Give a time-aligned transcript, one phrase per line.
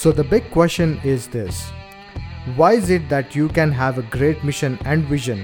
[0.00, 1.72] So, the big question is this
[2.56, 5.40] Why is it that you can have a great mission and vision,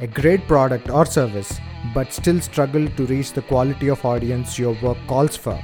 [0.00, 1.60] a great product or service,
[1.94, 5.54] but still struggle to reach the quality of audience your work calls for?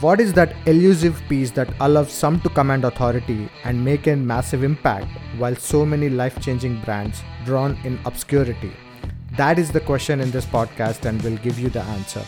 [0.00, 4.64] What is that elusive piece that allows some to command authority and make a massive
[4.64, 8.72] impact while so many life changing brands drown in obscurity?
[9.36, 12.24] That is the question in this podcast, and we'll give you the answer.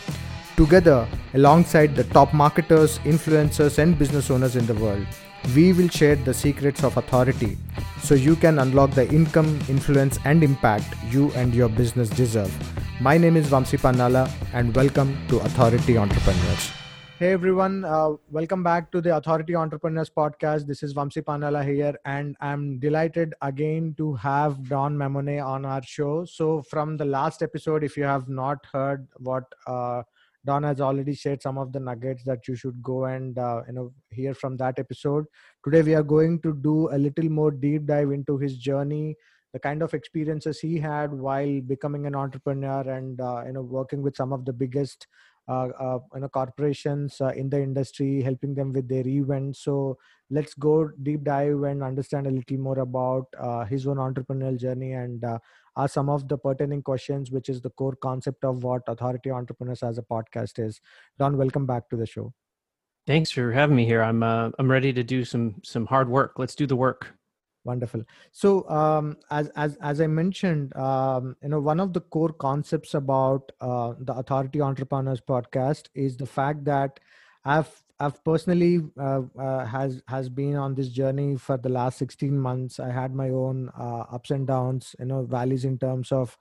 [0.57, 5.05] Together, alongside the top marketers, influencers, and business owners in the world,
[5.53, 7.57] we will share the secrets of authority
[8.01, 12.53] so you can unlock the income, influence, and impact you and your business deserve.
[13.01, 16.71] My name is Vamsi Pannala, and welcome to Authority Entrepreneurs.
[17.19, 20.67] Hey everyone, uh, welcome back to the Authority Entrepreneurs podcast.
[20.67, 25.83] This is Vamsi Pannala here, and I'm delighted again to have Don Mamone on our
[25.83, 26.23] show.
[26.23, 30.03] So, from the last episode, if you have not heard what uh,
[30.45, 33.73] Don has already shared some of the nuggets that you should go and uh, you
[33.73, 35.25] know hear from that episode.
[35.63, 39.15] Today we are going to do a little more deep dive into his journey,
[39.53, 44.01] the kind of experiences he had while becoming an entrepreneur, and uh, you know working
[44.01, 45.07] with some of the biggest
[45.47, 49.97] you know corporations uh, in the industry helping them with their events so
[50.29, 54.93] let's go deep dive and understand a little more about uh, his own entrepreneurial journey
[54.93, 55.37] and uh,
[55.75, 59.83] are some of the pertinent questions, which is the core concept of what Authority Entrepreneurs
[59.83, 60.79] as a podcast is.
[61.19, 62.33] Don, welcome back to the show.
[63.05, 64.01] Thanks for having me here.
[64.01, 66.39] I'm uh, I'm ready to do some some hard work.
[66.39, 67.13] Let's do the work.
[67.65, 68.03] Wonderful.
[68.31, 72.93] So, um, as as as I mentioned, um, you know, one of the core concepts
[72.93, 76.99] about uh, the Authority Entrepreneurs podcast is the fact that
[77.43, 82.39] I've I've personally uh, uh, has has been on this journey for the last 16
[82.39, 82.79] months.
[82.79, 86.37] I had my own uh, ups and downs, you know, valleys in terms of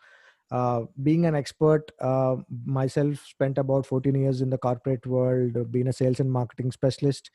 [0.51, 1.91] uh, being an expert.
[2.01, 2.37] Uh,
[2.67, 7.31] myself spent about 14 years in the corporate world, being a sales and marketing specialist.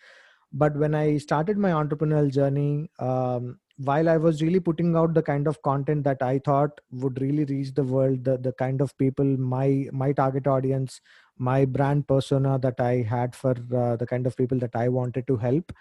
[0.52, 5.24] But when I started my entrepreneurial journey, um, while I was really putting out the
[5.24, 8.98] kind of content that I thought would really reach the world, the the kind of
[8.98, 11.02] people my my target audience
[11.40, 15.26] my brand persona that i had for uh, the kind of people that i wanted
[15.26, 15.72] to help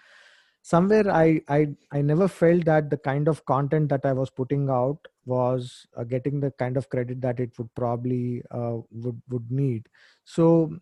[0.61, 4.69] somewhere I, I i never felt that the kind of content that i was putting
[4.69, 9.51] out was uh, getting the kind of credit that it would probably uh, would would
[9.51, 9.87] need.
[10.25, 10.79] So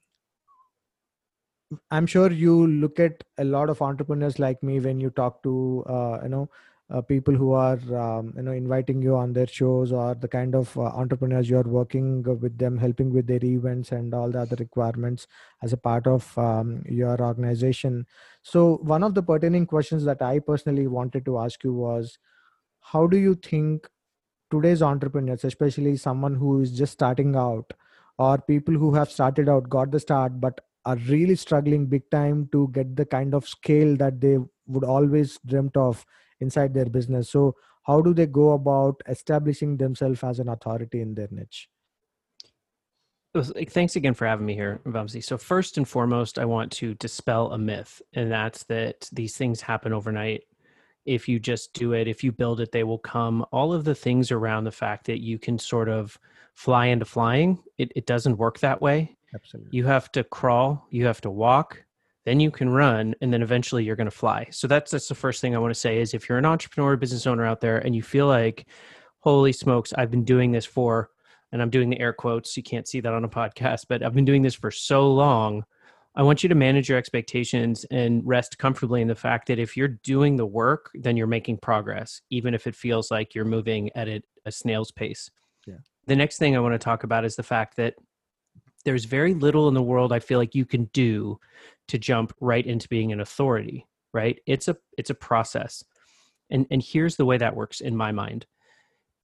[1.91, 5.83] i'm sure you look at a lot of entrepreneurs like me when you talk to
[5.87, 6.49] uh, you know
[6.89, 10.55] uh, people who are um, you know inviting you on their shows or the kind
[10.55, 14.39] of uh, entrepreneurs you are working with them helping with their events and all the
[14.39, 15.27] other requirements
[15.61, 18.05] as a part of um, your organization.
[18.41, 22.17] So one of the pertinent questions that i personally wanted to ask you was
[22.79, 23.87] how do you think
[24.49, 27.73] today's entrepreneurs especially someone who is just starting out
[28.17, 32.47] or people who have started out got the start but are really struggling big time
[32.51, 34.37] to get the kind of scale that they
[34.67, 36.05] would always dreamt of
[36.39, 37.29] inside their business.
[37.29, 41.69] So how do they go about establishing themselves as an authority in their niche?
[43.69, 45.23] Thanks again for having me here Vamsi.
[45.23, 49.61] so first and foremost i want to dispel a myth and that's that these things
[49.61, 50.43] happen overnight.
[51.05, 53.45] If you just do it if you build it they will come.
[53.51, 56.17] All of the things around the fact that you can sort of
[56.55, 59.15] fly into flying it, it doesn't work that way.
[59.35, 59.77] Absolutely.
[59.77, 61.83] You have to crawl you have to walk
[62.27, 65.15] then you can run and then eventually you're going to fly so that's that's the
[65.15, 67.77] first thing i want to say is if you're an entrepreneur business owner out there
[67.77, 68.67] and you feel like
[69.19, 71.09] holy smokes i've been doing this for
[71.53, 74.13] and i'm doing the air quotes you can't see that on a podcast but i've
[74.13, 75.63] been doing this for so long
[76.15, 79.77] i want you to manage your expectations and rest comfortably in the fact that if
[79.77, 83.89] you're doing the work then you're making progress even if it feels like you're moving
[83.95, 85.31] at a, a snail's pace
[85.65, 85.75] yeah.
[86.07, 87.93] the next thing i want to talk about is the fact that
[88.87, 91.37] there's very little in the world I feel like you can do
[91.89, 94.39] to jump right into being an authority, right?
[94.45, 95.83] It's a it's a process.
[96.49, 98.45] And and here's the way that works in my mind.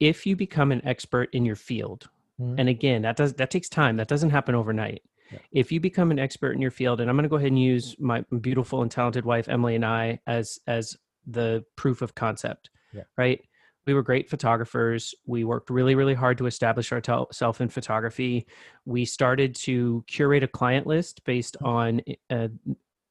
[0.01, 2.09] If you become an expert in your field,
[2.41, 2.59] mm-hmm.
[2.59, 3.95] and again, that does that takes time.
[3.95, 5.01] That doesn't happen overnight.
[5.31, 5.39] Yeah.
[5.53, 7.61] If you become an expert in your field, and I'm going to go ahead and
[7.61, 12.69] use my beautiful and talented wife Emily and I as as the proof of concept,
[12.91, 13.03] yeah.
[13.17, 13.39] right?
[13.85, 15.13] We were great photographers.
[15.25, 18.47] We worked really, really hard to establish ourselves in photography.
[18.85, 21.67] We started to curate a client list based mm.
[21.67, 22.47] on uh,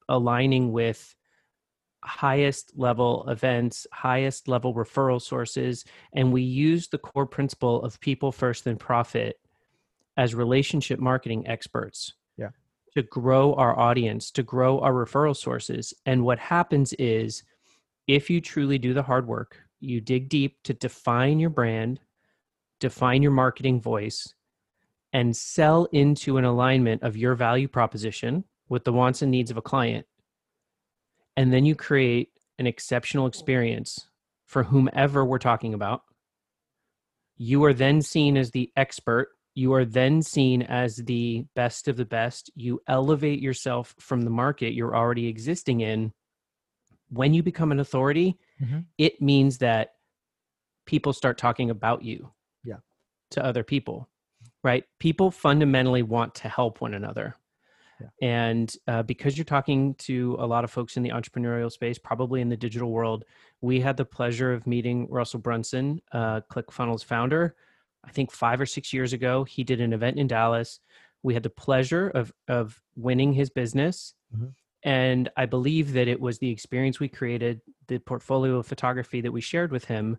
[0.08, 1.14] aligning with
[2.04, 5.84] highest level events, highest level referral sources.
[6.14, 9.38] And we used the core principle of people first, then profit
[10.16, 12.14] as relationship marketing experts.
[12.36, 12.48] Yeah.
[12.96, 15.94] To grow our audience, to grow our referral sources.
[16.04, 17.44] And what happens is
[18.06, 22.00] if you truly do the hard work, you dig deep to define your brand,
[22.80, 24.34] define your marketing voice,
[25.12, 29.56] and sell into an alignment of your value proposition with the wants and needs of
[29.56, 30.06] a client.
[31.36, 34.08] And then you create an exceptional experience
[34.46, 36.02] for whomever we're talking about.
[37.36, 39.28] You are then seen as the expert.
[39.54, 42.50] You are then seen as the best of the best.
[42.54, 46.12] You elevate yourself from the market you're already existing in.
[47.08, 48.80] When you become an authority, mm-hmm.
[48.98, 49.94] it means that
[50.86, 52.30] people start talking about you
[52.64, 52.76] yeah.
[53.30, 54.08] to other people,
[54.62, 54.84] right?
[54.98, 57.36] People fundamentally want to help one another.
[58.00, 58.08] Yeah.
[58.20, 62.40] And uh, because you're talking to a lot of folks in the entrepreneurial space, probably
[62.40, 63.24] in the digital world,
[63.60, 67.54] we had the pleasure of meeting Russell Brunson, uh, ClickFunnels founder.
[68.04, 70.80] I think five or six years ago, he did an event in Dallas.
[71.22, 74.48] We had the pleasure of of winning his business, mm-hmm.
[74.84, 79.32] And I believe that it was the experience we created, the portfolio of photography that
[79.32, 80.18] we shared with him,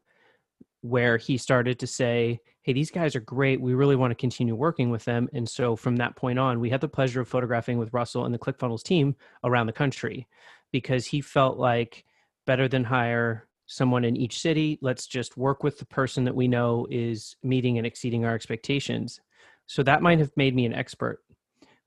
[0.82, 3.60] where he started to say, Hey, these guys are great.
[3.60, 5.28] We really want to continue working with them.
[5.34, 8.34] And so from that point on, we had the pleasure of photographing with Russell and
[8.34, 10.28] the ClickFunnels team around the country
[10.72, 12.06] because he felt like
[12.46, 14.78] better than hire someone in each city.
[14.82, 19.20] Let's just work with the person that we know is meeting and exceeding our expectations.
[19.66, 21.20] So that might have made me an expert.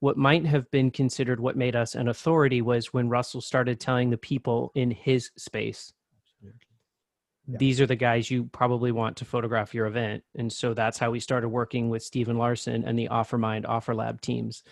[0.07, 4.09] What might have been considered what made us an authority was when Russell started telling
[4.09, 5.93] the people in his space
[7.49, 7.57] yeah.
[7.59, 10.23] these are the guys you probably want to photograph your event.
[10.37, 14.63] And so that's how we started working with Stephen Larsen and the OfferMind OfferLab teams.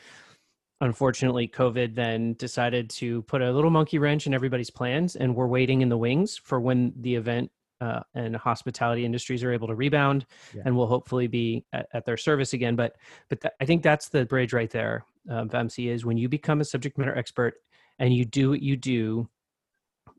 [0.81, 5.49] Unfortunately, COVID then decided to put a little monkey wrench in everybody's plans, and we're
[5.49, 9.75] waiting in the wings for when the event uh, and hospitality industries are able to
[9.75, 10.63] rebound, yeah.
[10.65, 12.77] and we'll hopefully be at, at, their service again.
[12.77, 12.95] But
[13.29, 16.65] but th- I think that's the bridge right there, um, is when you become a
[16.65, 17.55] subject matter expert
[17.99, 19.29] and you do what you do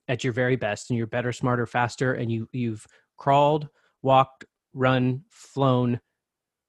[0.08, 2.86] at your very best and you're better smarter faster and you you've
[3.18, 3.68] crawled
[4.02, 6.00] walked run flown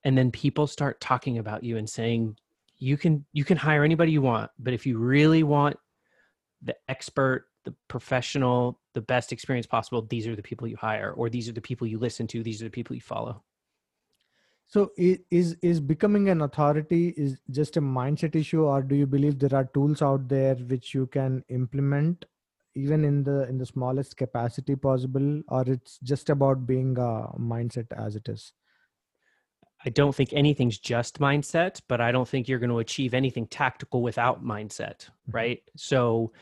[0.04, 2.36] and then people start talking about you and saying
[2.78, 5.76] you can you can hire anybody you want but if you really want
[6.62, 11.28] the expert the professional the best experience possible these are the people you hire or
[11.28, 13.42] these are the people you listen to these are the people you follow
[14.68, 19.38] so is is becoming an authority is just a mindset issue or do you believe
[19.38, 22.24] there are tools out there which you can implement
[22.74, 27.86] even in the in the smallest capacity possible or it's just about being a mindset
[27.96, 28.52] as it is
[29.84, 33.46] i don't think anything's just mindset but i don't think you're going to achieve anything
[33.46, 35.32] tactical without mindset mm-hmm.
[35.32, 36.32] right so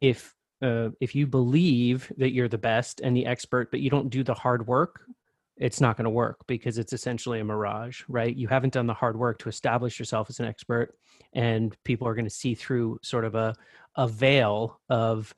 [0.00, 4.10] if uh, if you believe that you're the best and the expert but you don't
[4.10, 5.02] do the hard work
[5.62, 8.92] it's not going to work because it's essentially a mirage right you haven't done the
[8.92, 10.94] hard work to establish yourself as an expert
[11.34, 13.54] and people are going to see through sort of a
[13.96, 15.32] a veil of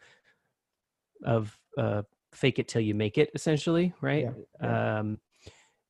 [1.24, 4.30] of uh, fake it till you make it essentially right yeah,
[4.62, 4.98] yeah.
[4.98, 5.18] Um,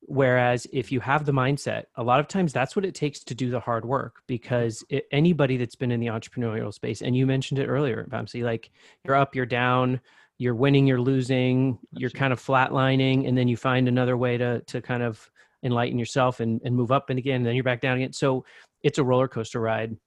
[0.01, 3.33] whereas if you have the mindset a lot of times that's what it takes to
[3.33, 7.25] do the hard work because it, anybody that's been in the entrepreneurial space and you
[7.25, 8.69] mentioned it earlier Vamsi, like
[9.05, 10.01] you're up you're down
[10.37, 14.61] you're winning you're losing you're kind of flatlining and then you find another way to
[14.61, 15.29] to kind of
[15.65, 18.13] enlighten yourself and, and move up and again and then you're back down again.
[18.13, 18.45] So
[18.83, 19.97] it's a roller coaster ride.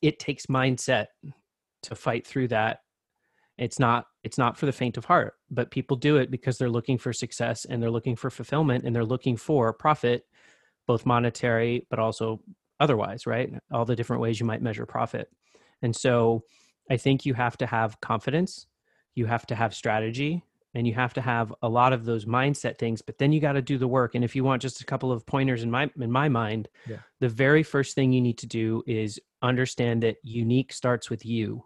[0.00, 1.06] It takes mindset
[1.82, 2.80] to fight through that.
[3.58, 6.70] It's not it's not for the faint of heart but people do it because they're
[6.70, 10.24] looking for success and they're looking for fulfillment and they're looking for profit
[10.86, 12.40] both monetary but also
[12.80, 13.52] otherwise right?
[13.72, 15.28] All the different ways you might measure profit.
[15.82, 16.44] And so
[16.90, 18.67] i think you have to have confidence
[19.18, 20.42] you have to have strategy
[20.74, 23.52] and you have to have a lot of those mindset things but then you got
[23.52, 25.90] to do the work and if you want just a couple of pointers in my
[26.00, 26.98] in my mind yeah.
[27.20, 31.64] the very first thing you need to do is understand that unique starts with you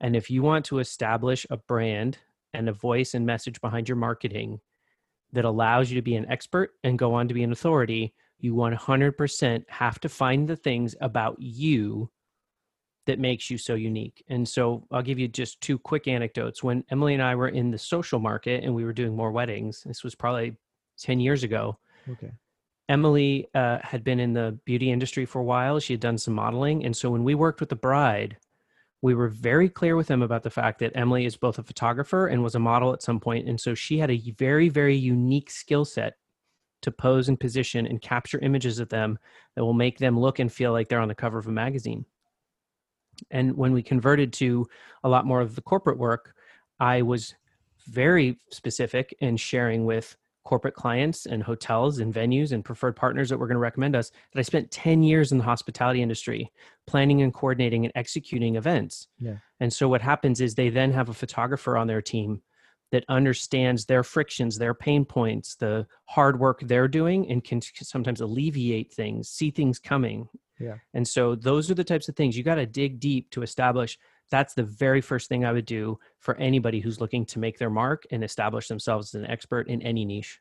[0.00, 2.18] and if you want to establish a brand
[2.54, 4.60] and a voice and message behind your marketing
[5.32, 8.54] that allows you to be an expert and go on to be an authority, you
[8.54, 12.10] 100% have to find the things about you
[13.10, 14.24] that makes you so unique.
[14.28, 16.62] And so I'll give you just two quick anecdotes.
[16.62, 19.82] When Emily and I were in the social market and we were doing more weddings,
[19.84, 20.54] this was probably
[21.00, 21.76] 10 years ago.
[22.08, 22.30] Okay.
[22.88, 25.80] Emily uh, had been in the beauty industry for a while.
[25.80, 26.84] She had done some modeling.
[26.84, 28.36] And so when we worked with the bride,
[29.02, 32.28] we were very clear with them about the fact that Emily is both a photographer
[32.28, 33.44] and was a model at some point.
[33.44, 36.14] point, and so she had a very very unique skill set
[36.82, 39.18] to pose and position and capture images of them
[39.56, 42.04] that will make them look and feel like they're on the cover of a magazine.
[43.30, 44.66] And when we converted to
[45.04, 46.34] a lot more of the corporate work,
[46.78, 47.34] I was
[47.88, 53.38] very specific in sharing with corporate clients and hotels and venues and preferred partners that
[53.38, 56.50] were going to recommend us that I spent 10 years in the hospitality industry
[56.86, 59.08] planning and coordinating and executing events.
[59.18, 59.36] Yeah.
[59.60, 62.42] And so what happens is they then have a photographer on their team
[62.90, 68.20] that understands their frictions, their pain points, the hard work they're doing and can sometimes
[68.20, 70.28] alleviate things, see things coming.
[70.60, 70.76] Yeah.
[70.94, 73.98] And so those are the types of things you got to dig deep to establish
[74.30, 77.70] that's the very first thing i would do for anybody who's looking to make their
[77.70, 80.40] mark and establish themselves as an expert in any niche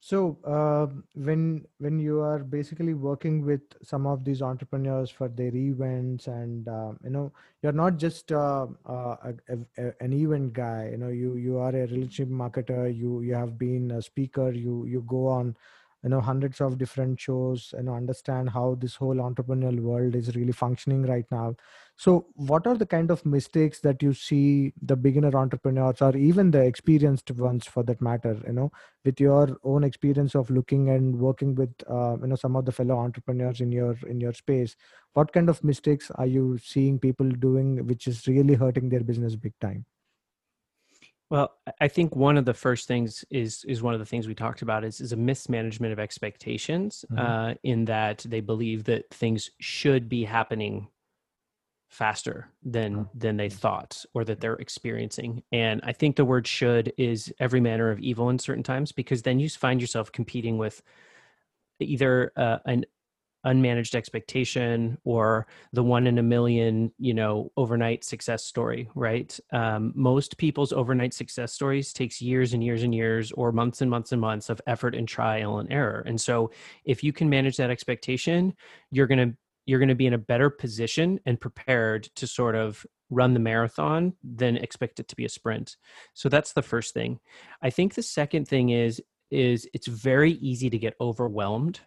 [0.00, 5.54] so uh, when when you are basically working with some of these entrepreneurs for their
[5.54, 10.88] events and uh, you know you're not just uh, uh a, a, an event guy
[10.90, 14.86] you know you you are a relationship marketer you you have been a speaker you
[14.86, 15.54] you go on
[16.04, 20.14] you know hundreds of different shows and you know, understand how this whole entrepreneurial world
[20.14, 21.56] is really functioning right now.
[21.96, 26.50] So what are the kind of mistakes that you see the beginner entrepreneurs or even
[26.50, 28.72] the experienced ones for that matter you know
[29.04, 32.72] with your own experience of looking and working with uh, you know some of the
[32.72, 34.76] fellow entrepreneurs in your in your space?
[35.14, 39.36] What kind of mistakes are you seeing people doing which is really hurting their business
[39.36, 39.86] big time
[41.34, 41.50] well,
[41.80, 44.62] I think one of the first things is is one of the things we talked
[44.62, 47.18] about is is a mismanagement of expectations mm-hmm.
[47.18, 50.86] uh, in that they believe that things should be happening
[51.88, 53.04] faster than uh-huh.
[53.16, 55.42] than they thought or that they're experiencing.
[55.50, 59.22] And I think the word should is every manner of evil in certain times because
[59.22, 60.82] then you find yourself competing with
[61.80, 62.84] either uh, an
[63.44, 69.38] unmanaged expectation or the one in a million you know overnight success story right?
[69.52, 73.90] Um, most people's overnight success stories takes years and years and years or months and
[73.90, 76.02] months and months of effort and trial and error.
[76.06, 76.50] And so
[76.84, 78.54] if you can manage that expectation
[78.90, 79.36] you're going to
[79.66, 83.40] you're going to be in a better position and prepared to sort of run the
[83.40, 85.76] marathon than expect it to be a sprint.
[86.12, 87.20] So that's the first thing.
[87.62, 91.80] I think the second thing is is it's very easy to get overwhelmed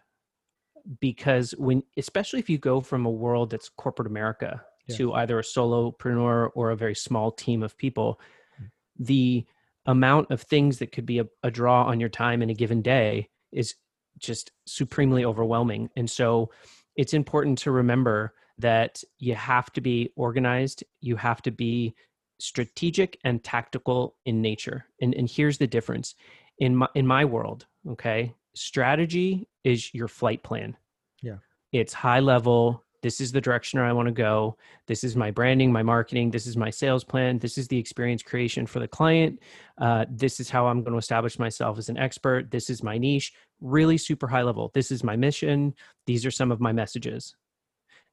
[1.00, 4.96] because when especially if you go from a world that's corporate america yeah.
[4.96, 8.20] to either a solopreneur or a very small team of people
[8.60, 8.68] mm.
[8.98, 9.44] the
[9.86, 12.82] amount of things that could be a, a draw on your time in a given
[12.82, 13.74] day is
[14.18, 16.50] just supremely overwhelming and so
[16.96, 21.94] it's important to remember that you have to be organized you have to be
[22.40, 26.14] strategic and tactical in nature and, and here's the difference
[26.58, 30.76] in my in my world okay strategy is your flight plan.
[31.22, 31.36] Yeah.
[31.72, 32.84] It's high level.
[33.00, 34.56] This is the direction I want to go.
[34.88, 36.30] This is my branding, my marketing.
[36.30, 37.38] This is my sales plan.
[37.38, 39.40] This is the experience creation for the client.
[39.80, 42.50] Uh, this is how I'm going to establish myself as an expert.
[42.50, 43.32] This is my niche.
[43.60, 44.72] Really super high level.
[44.74, 45.74] This is my mission.
[46.06, 47.36] These are some of my messages.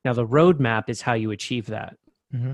[0.04, 1.98] Now, the roadmap is how you achieve that.
[2.34, 2.54] Mm-hmm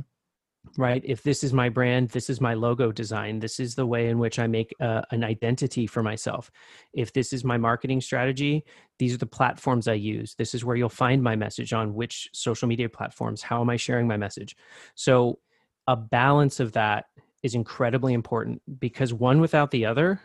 [0.78, 1.02] right?
[1.06, 4.20] If this is my brand this is my logo design this is the way in
[4.20, 6.52] which i make uh, an identity for myself.
[6.94, 8.64] If this is my marketing strategy
[9.00, 10.36] these are the platforms i use.
[10.36, 13.42] This is where you'll find my message on which social media platforms.
[13.42, 14.56] How am i sharing my message?
[14.96, 15.40] So
[15.88, 17.06] a balance of that
[17.44, 20.22] is incredibly important because one without the other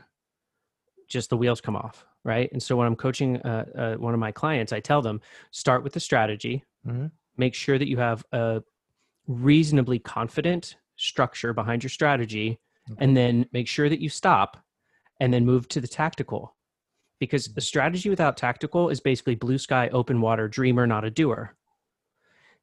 [1.09, 2.51] just the wheels come off right?
[2.51, 5.83] And so when i'm coaching uh, uh, one of my clients i tell them start
[5.83, 6.65] with the strategy.
[6.87, 7.07] Mm-hmm.
[7.37, 8.63] make sure that you have a
[9.27, 12.59] reasonably confident structure behind your strategy
[12.91, 13.05] okay.
[13.05, 14.57] and then make sure that you stop
[15.21, 16.55] and then move to the tactical.
[17.19, 21.57] Because a strategy without tactical is basically blue sky open water dreamer not a doer.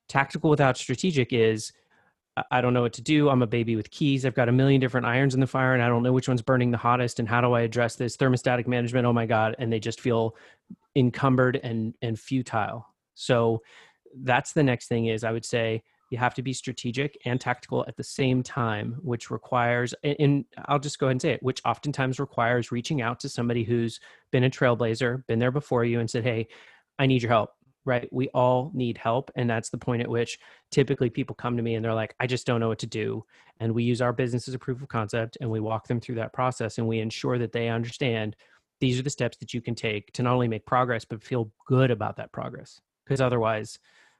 [0.07, 1.71] Tactical without strategic is
[2.49, 3.29] i don't know what to do.
[3.29, 4.25] I'm a baby with keys.
[4.25, 6.41] I've got a million different irons in the fire and i don't know which one's
[6.41, 9.05] burning the hottest and how do i address this thermostatic management?
[9.07, 9.55] Oh my god.
[9.57, 10.35] And they just feel
[10.95, 12.87] encumbered and and futile.
[13.15, 13.61] So
[14.21, 15.81] that's the next thing is i would say
[16.13, 20.79] you have to be strategic and tactical at the same time which requires and i'll
[20.79, 23.99] just go ahead and say it which oftentimes requires reaching out to somebody who's
[24.31, 26.47] been a trailblazer been there before you and said hey
[26.99, 27.49] i need your help
[27.85, 28.07] right?
[28.13, 30.39] We all need help and that's the point at which
[30.71, 33.25] typically people come to me and they're like i just don't know what to do
[33.59, 36.15] and we use our business as a proof of concept and we walk them through
[36.15, 38.35] that process and we ensure that they understand
[38.79, 41.51] these are the steps that you can take to not only make progress but feel
[41.67, 43.79] good about that progress because otherwise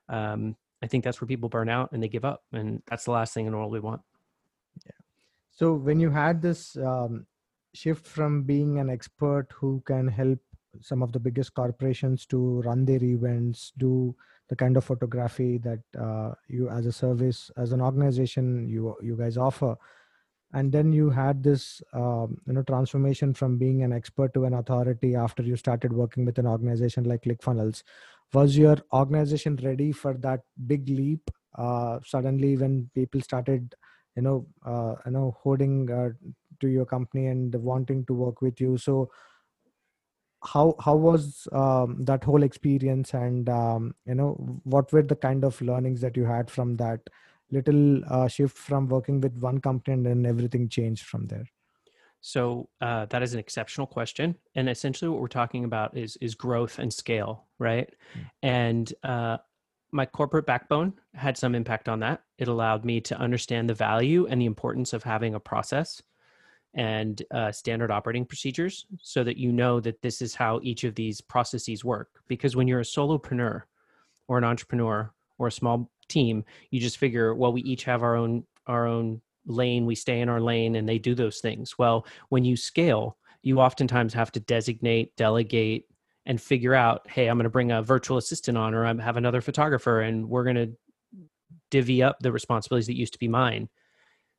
[0.10, 3.12] um, I think that's where people burn out and they give up, and that's the
[3.12, 4.02] last thing in the world we want.
[4.86, 4.92] Yeah.
[5.50, 7.26] So when you had this um,
[7.74, 10.40] shift from being an expert who can help
[10.82, 14.14] some of the biggest corporations to run their events, do
[14.50, 19.16] the kind of photography that uh, you as a service, as an organization, you you
[19.16, 19.78] guys offer,
[20.52, 24.54] and then you had this um, you know transformation from being an expert to an
[24.54, 27.84] authority after you started working with an organization like ClickFunnels
[28.34, 33.76] was your organization ready for that big leap uh, suddenly when people started
[34.16, 36.10] you know uh, you know holding uh,
[36.60, 38.78] to your company and wanting to work with you?
[38.78, 39.12] So
[40.44, 43.14] how how was um, that whole experience?
[43.14, 47.02] And um, you know what were the kind of learnings that you had from that
[47.52, 51.46] little uh, shift from working with one company and then everything changed from there
[52.26, 56.36] so uh, that is an exceptional question, and essentially what we're talking about is is
[56.36, 57.94] growth and scale, right?
[58.18, 58.30] Mm.
[58.42, 59.38] And uh,
[59.92, 62.24] my corporate backbone had some impact on that.
[62.38, 66.02] It allowed me to understand the value and the importance of having a process
[66.74, 70.96] and uh, standard operating procedures so that you know that this is how each of
[70.96, 72.08] these processes work.
[72.30, 73.64] Because when you're a solopreneur
[74.30, 78.16] or an entrepreneur or a small team, you just figure, well, we each have our
[78.16, 79.86] own our own lane.
[79.86, 81.78] We stay in our lane, and they do those things.
[81.78, 85.86] Well, when you scale, you oftentimes have to designate, delegate,
[86.26, 89.18] and figure out, hey, I'm going to bring a virtual assistant on, or I have
[89.18, 90.72] another photographer, and we're going to
[91.70, 93.68] divvy up the responsibilities that used to be mine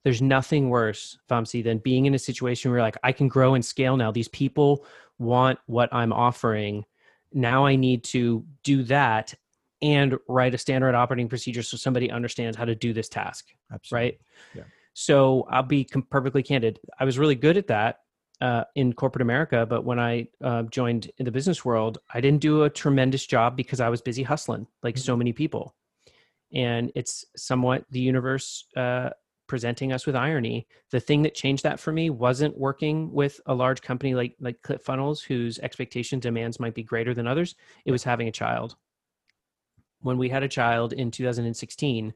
[0.05, 3.55] there's nothing worse, Vamsi, than being in a situation where you're like I can grow
[3.55, 4.13] and scale now.
[4.13, 4.85] These people
[5.19, 6.85] want what I'm offering.
[7.33, 9.35] Now I need to do that
[9.83, 13.47] and write a standard operating procedure so somebody understands how to do this task.
[13.73, 14.05] Absolutely.
[14.05, 14.21] Right.
[14.55, 14.63] Yeah.
[14.95, 16.81] So I'll be perfectly candid.
[16.99, 17.99] I was really good at that
[18.41, 22.41] uh, in corporate America, but when I uh, joined in the business world, I didn't
[22.41, 25.03] do a tremendous job because I was busy hustling, like mm-hmm.
[25.03, 25.75] so many people.
[26.53, 29.11] And it's somewhat the universe uh,
[29.49, 30.67] presenting us with irony.
[30.91, 34.63] The thing that changed that for me wasn't working with a large company like like
[34.63, 37.57] ClickFunnels, whose expectation demands might be greater than others.
[37.85, 38.77] It was having a child.
[40.01, 42.15] When we had a child in 2016,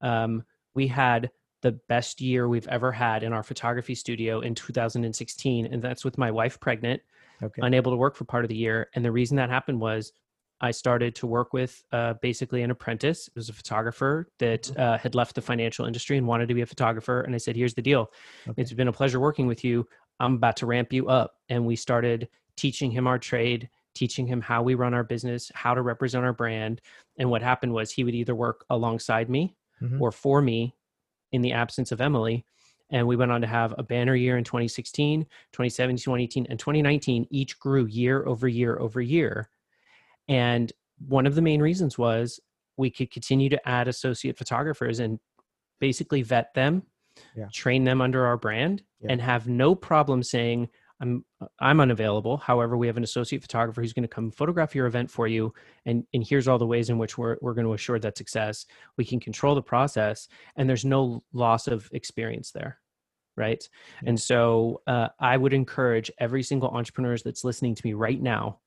[0.00, 1.30] um, we had
[1.62, 6.18] the best year we've ever had in our photography studio in 2016, and that's with
[6.18, 7.00] my wife pregnant,
[7.42, 7.62] okay.
[7.62, 8.90] unable to work for part of the year.
[8.94, 10.12] And the reason that happened was
[10.60, 13.28] I started to work with uh, basically an apprentice.
[13.28, 14.80] It was a photographer that mm-hmm.
[14.80, 17.22] uh, had left the financial industry and wanted to be a photographer.
[17.22, 18.10] And I said, "Here's the deal.
[18.48, 18.62] Okay.
[18.62, 19.88] It's been a pleasure working with you.
[20.20, 24.40] I'm about to ramp you up." And we started teaching him our trade, teaching him
[24.40, 26.80] how we run our business, how to represent our brand.
[27.18, 30.00] And what happened was he would either work alongside me mm-hmm.
[30.00, 30.76] or for me
[31.32, 32.44] in the absence of Emily.
[32.90, 37.26] And we went on to have a banner year in 2016, 2017, 2018, and 2019.
[37.30, 39.48] Each grew year over year over year
[40.28, 40.72] and
[41.08, 42.40] one of the main reasons was
[42.76, 45.18] we could continue to add associate photographers and
[45.80, 46.84] basically vet them,
[47.36, 47.46] yeah.
[47.52, 49.08] train them under our brand, yeah.
[49.10, 50.68] and have no problem saying,
[51.02, 51.24] I'm
[51.58, 52.36] I'm unavailable.
[52.36, 55.52] However, we have an associate photographer who's going to come photograph your event for you,
[55.84, 58.64] and and here's all the ways in which we're we're going to assure that success.
[58.96, 62.78] We can control the process, and there's no loss of experience there,
[63.36, 63.68] right?
[64.06, 68.60] And so uh, I would encourage every single entrepreneur that's listening to me right now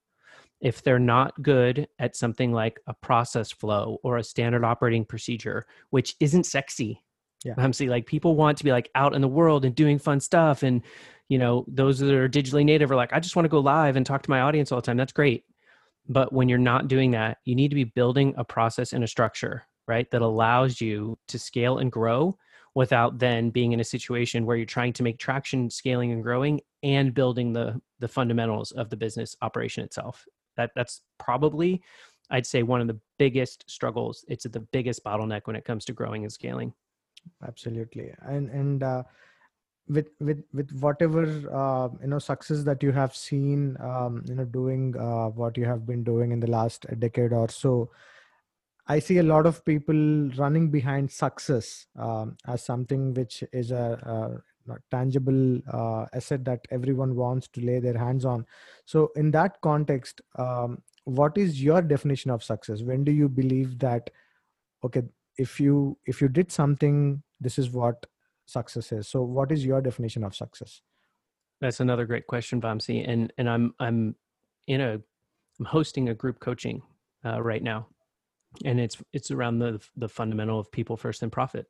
[0.59, 5.65] if they're not good at something like a process flow or a standard operating procedure,
[5.89, 7.01] which isn't sexy.
[7.43, 7.53] Yeah.
[7.57, 10.19] I'm saying like people want to be like out in the world and doing fun
[10.19, 10.63] stuff.
[10.63, 10.81] And,
[11.29, 13.95] you know, those that are digitally native are like, I just want to go live
[13.95, 14.97] and talk to my audience all the time.
[14.97, 15.43] That's great.
[16.07, 19.07] But when you're not doing that, you need to be building a process and a
[19.07, 20.09] structure, right?
[20.11, 22.37] That allows you to scale and grow
[22.75, 26.61] without then being in a situation where you're trying to make traction, scaling and growing
[26.83, 31.81] and building the the fundamentals of the business operation itself that that's probably
[32.31, 35.93] i'd say one of the biggest struggles it's the biggest bottleneck when it comes to
[35.93, 36.73] growing and scaling
[37.47, 39.03] absolutely and and uh,
[39.87, 44.45] with with with whatever uh, you know success that you have seen um, you know
[44.45, 47.91] doing uh, what you have been doing in the last decade or so
[48.87, 53.99] i see a lot of people running behind success um, as something which is a,
[54.03, 54.41] a
[54.91, 58.45] tangible uh, asset that everyone wants to lay their hands on.
[58.85, 62.81] So in that context um, what is your definition of success?
[62.81, 64.09] When do you believe that
[64.83, 65.03] okay
[65.37, 68.05] if you if you did something this is what
[68.45, 69.07] success is.
[69.07, 70.81] So what is your definition of success?
[71.61, 73.07] That's another great question Vamsi.
[73.07, 74.15] and and i'm i'm
[74.67, 74.99] in a
[75.59, 76.81] i'm hosting a group coaching
[77.25, 77.87] uh, right now.
[78.63, 81.67] And it's it's around the the fundamental of people first and profit.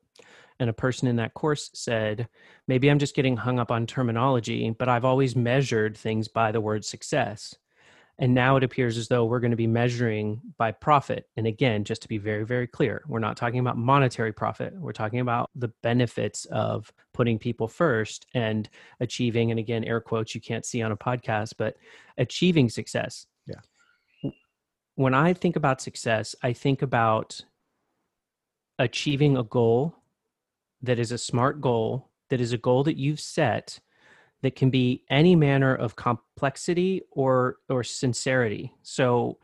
[0.58, 2.28] And a person in that course said
[2.66, 6.60] maybe i'm just getting hung up on terminology but i've always measured things by the
[6.60, 7.54] word success
[8.18, 11.28] and now it appears as though we're going to be measuring by profit.
[11.36, 14.74] And again just to be very very clear we're not talking about monetary profit.
[14.74, 18.68] We're talking about the benefits of putting people first and
[19.00, 21.76] achieving and again air quotes you can't see on a podcast but
[22.18, 23.26] achieving success.
[23.46, 24.30] Yeah.
[24.94, 27.40] When I think about success, I think about
[28.78, 29.94] achieving a goal
[30.82, 33.80] that is a smart goal, that is a goal that you've set
[34.46, 38.72] that can be any manner of complexity or or sincerity.
[38.82, 39.38] So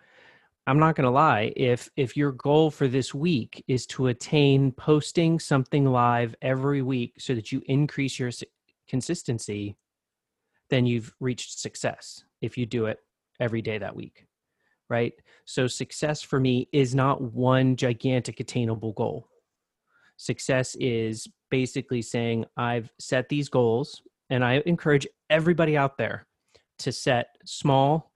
[0.68, 4.70] I'm not going to lie, if if your goal for this week is to attain
[4.70, 8.30] posting something live every week so that you increase your
[8.86, 9.76] consistency,
[10.70, 12.98] then you've reached success if you do it
[13.40, 14.26] every day that week
[14.88, 15.14] right?
[15.46, 19.26] So success for me is not one gigantic attainable goal.
[20.18, 26.26] Success is basically saying, I've set these goals, and I encourage everybody out there
[26.78, 28.10] to set small,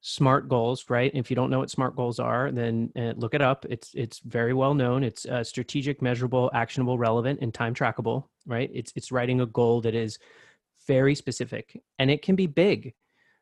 [0.00, 1.10] smart goals right?
[1.12, 3.66] If you don't know what smart goals are then uh, look it up.
[3.68, 5.02] It's it's very well known.
[5.02, 8.70] It's uh, strategic measurable actionable relevant and time trackable right?
[8.72, 10.18] It's it's writing a goal that is
[10.86, 12.94] very specific and it can be big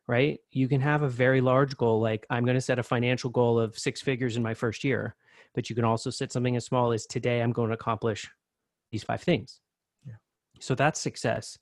[0.07, 0.39] right?
[0.51, 3.59] You can have a very large goal like i'm going to set a financial goal
[3.59, 5.15] of six figures in my first year
[5.55, 8.31] but you can also set something as small as today i'm going to accomplish
[8.91, 9.61] these five things.
[10.07, 10.15] Yeah.
[10.61, 11.59] so that's success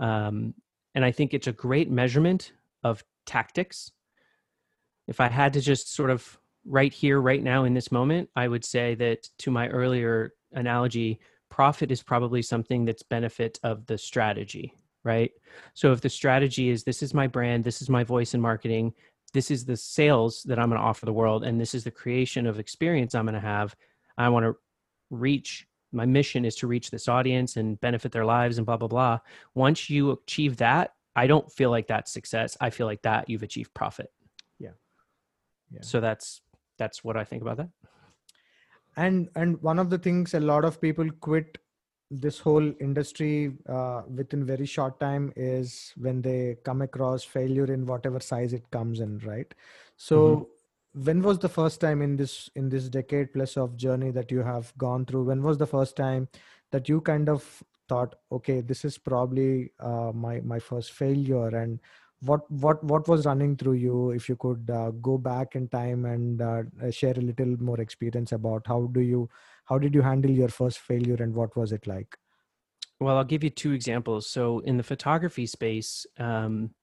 [0.00, 0.54] um,
[0.94, 3.92] and i think it's a great measurement of tactics
[5.10, 8.46] if I had to just sort of right here, right now, in this moment, I
[8.46, 11.18] would say that to my earlier analogy,
[11.50, 15.32] profit is probably something that's benefit of the strategy, right?
[15.74, 18.92] So if the strategy is this is my brand, this is my voice in marketing,
[19.32, 21.90] this is the sales that I'm going to offer the world, and this is the
[21.90, 23.74] creation of experience I'm going to have,
[24.16, 24.54] I want to
[25.10, 28.88] reach my mission is to reach this audience and benefit their lives and blah blah
[28.88, 29.18] blah
[29.54, 33.42] once you achieve that i don't feel like that's success i feel like that you've
[33.42, 34.12] achieved profit
[34.58, 34.70] yeah.
[35.70, 35.80] yeah.
[35.82, 36.42] so that's
[36.78, 37.68] that's what i think about that
[38.96, 41.58] and and one of the things a lot of people quit
[42.10, 47.86] this whole industry uh, within very short time is when they come across failure in
[47.86, 49.54] whatever size it comes in right
[49.96, 50.42] so mm-hmm.
[50.92, 54.40] When was the first time in this in this decade plus of journey that you
[54.42, 56.28] have gone through when was the first time
[56.72, 61.78] that you kind of thought okay this is probably uh, my my first failure and
[62.22, 64.10] what what what was running through you?
[64.10, 68.32] If you could uh, go back in time and uh, share a little more experience
[68.32, 69.28] about how do you
[69.64, 72.16] how did you handle your first failure and what was it like?
[73.00, 74.28] Well i'll give you two examples.
[74.28, 76.74] So in the photography space um,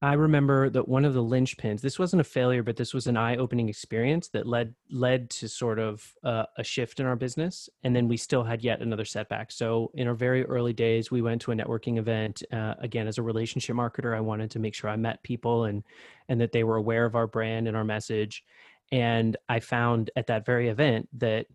[0.00, 1.80] I remember that one of the linchpins.
[1.80, 5.80] This wasn't a failure, but this was an eye-opening experience that led led to sort
[5.80, 7.68] of uh, a shift in our business.
[7.82, 9.50] And then we still had yet another setback.
[9.50, 12.44] So in our very early days, we went to a networking event.
[12.52, 15.82] Uh, again, as a relationship marketer, I wanted to make sure I met people and
[16.28, 18.44] and that they were aware of our brand and our message.
[18.92, 21.46] And I found at that very event that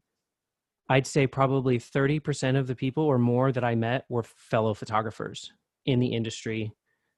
[0.90, 4.74] I'd say probably thirty percent of the people or more that I met were fellow
[4.74, 5.54] photographers
[5.86, 6.74] in the industry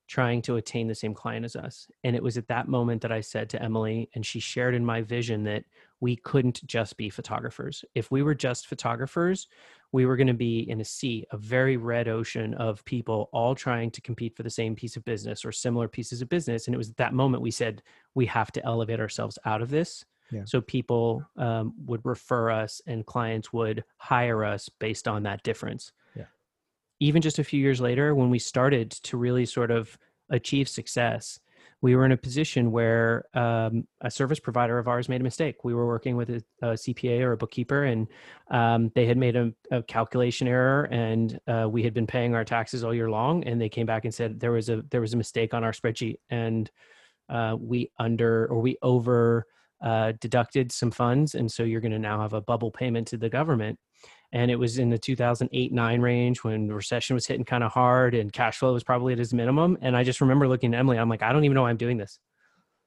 [0.07, 1.87] trying to attain the same client as us.
[2.03, 4.85] And it was at that moment that I said to Emily, and she shared in
[4.85, 5.63] my vision that
[5.99, 7.83] we couldn't just be photographers.
[7.95, 9.47] If we were just photographers,
[9.91, 13.55] we were going to be in a sea, a very red ocean of people all
[13.55, 16.67] trying to compete for the same piece of business or similar pieces of business.
[16.67, 17.81] And it was at that moment we said,
[18.13, 20.05] we have to elevate ourselves out of this.
[20.31, 20.41] Yeah.
[20.45, 25.91] So people um, would refer us and clients would hire us based on that difference
[27.05, 29.95] even just a few years later, when we started to really sort of
[30.29, 31.39] achieve success,
[31.81, 35.63] we were in a position where um, a service provider of ours made a mistake.
[35.63, 38.07] We were working with a, a CPA or a bookkeeper, and
[38.49, 42.43] um, they had made a, a calculation error, and uh, we had been paying our
[42.43, 43.43] taxes all year long.
[43.43, 45.73] And they came back and said there was a there was a mistake on our
[45.73, 46.71] spreadsheet, and
[47.29, 49.45] uh, we under or we over
[49.83, 53.17] uh, deducted some funds, and so you're going to now have a bubble payment to
[53.17, 53.77] the government
[54.31, 57.71] and it was in the 2008 9 range when the recession was hitting kind of
[57.71, 60.79] hard and cash flow was probably at its minimum and i just remember looking at
[60.79, 62.19] emily i'm like i don't even know why i'm doing this.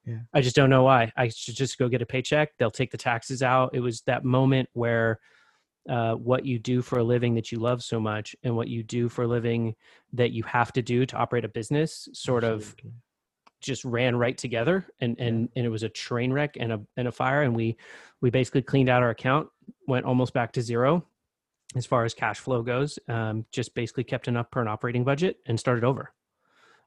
[0.06, 0.20] Yeah.
[0.32, 1.12] i just don't know why.
[1.16, 3.70] I should just go get a paycheck they'll take the taxes out.
[3.74, 5.20] It was that moment where
[5.88, 8.82] uh, what you do for a living that you love so much and what you
[8.82, 9.74] do for a living
[10.12, 12.90] that you have to do to operate a business sort Absolutely.
[12.90, 12.94] of
[13.60, 17.08] just ran right together and and and it was a train wreck and a and
[17.08, 17.76] a fire and we
[18.20, 19.48] we basically cleaned out our account
[19.86, 21.04] went almost back to zero
[21.76, 22.98] as far as cash flow goes.
[23.08, 26.12] Um, just basically kept enough per an operating budget and started over,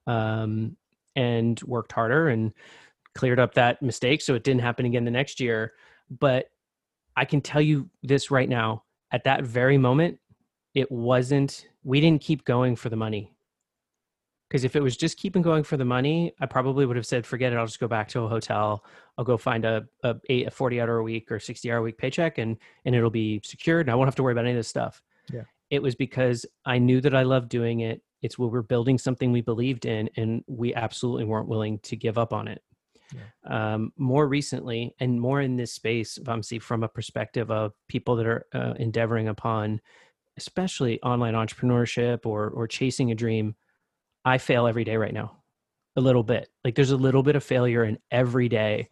[0.08, 0.76] um,
[1.16, 2.54] and worked harder and
[3.14, 5.74] cleared up that mistake so it didn't happen again the next year.
[6.10, 6.46] But
[7.16, 10.20] I can tell you this right now: at that very moment,
[10.74, 11.68] it wasn't.
[11.84, 13.34] We didn't keep going for the money
[14.52, 17.26] because if it was just keeping going for the money i probably would have said
[17.26, 18.84] forget it i'll just go back to a hotel.
[19.18, 21.82] I'll go find a, a, eight, a 40 hour a week or 60 hour a
[21.82, 24.52] week paycheck and and it'll be secured and i won't have to worry about any
[24.52, 25.02] of this stuff.
[25.32, 25.44] Yeah.
[25.70, 28.02] It was because i knew that i loved doing it.
[28.22, 32.18] It's where we're building something we believed in and we absolutely weren't willing to give
[32.18, 32.62] up on it.
[33.14, 33.74] Yeah.
[33.74, 38.26] um, more recently and more in this space vamsi from a perspective of people that
[38.26, 39.82] are uh, endeavoring upon
[40.38, 43.56] especially online entrepreneurship or or chasing a dream
[44.26, 45.38] I fail every day right now,
[45.96, 46.50] a little bit.
[46.64, 48.90] Like there's a little bit of failure in every day.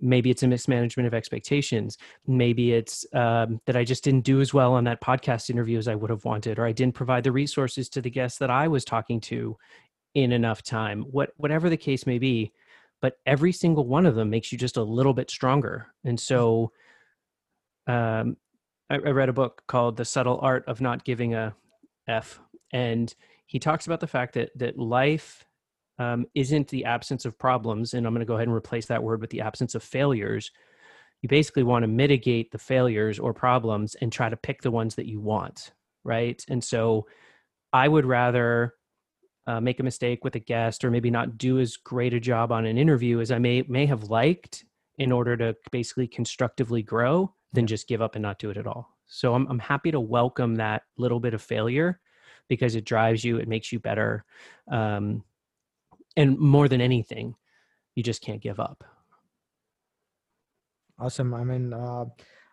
[0.00, 1.96] Maybe it's a mismanagement of expectations.
[2.26, 5.86] Maybe it's um, that I just didn't do as well on that podcast interview as
[5.86, 8.66] I would have wanted, or I didn't provide the resources to the guests that I
[8.66, 9.56] was talking to
[10.14, 11.02] in enough time.
[11.02, 12.52] What whatever the case may be,
[13.00, 15.86] but every single one of them makes you just a little bit stronger.
[16.04, 16.72] And so,
[17.86, 18.36] um,
[18.90, 21.54] I, I read a book called "The Subtle Art of Not Giving a
[22.08, 22.40] F,"
[22.72, 23.14] and
[23.52, 25.44] he talks about the fact that that life
[25.98, 29.02] um, isn't the absence of problems, and I'm going to go ahead and replace that
[29.02, 30.50] word with the absence of failures.
[31.20, 34.94] You basically want to mitigate the failures or problems and try to pick the ones
[34.94, 36.42] that you want, right?
[36.48, 37.06] And so
[37.74, 38.72] I would rather
[39.46, 42.52] uh, make a mistake with a guest or maybe not do as great a job
[42.52, 44.64] on an interview as I may may have liked
[44.96, 48.66] in order to basically constructively grow than just give up and not do it at
[48.66, 48.96] all.
[49.08, 52.00] So I'm I'm happy to welcome that little bit of failure
[52.52, 54.26] because it drives you, it makes you better.
[54.70, 55.24] Um,
[56.18, 57.34] and more than anything,
[57.94, 58.84] you just can't give up.
[60.98, 61.32] Awesome.
[61.32, 62.04] I mean, uh,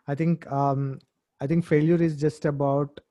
[0.08, 1.00] I think um,
[1.42, 3.02] I think failure is just about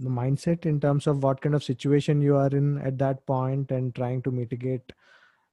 [0.00, 3.70] the mindset in terms of what kind of situation you are in at that point
[3.70, 4.92] and trying to mitigate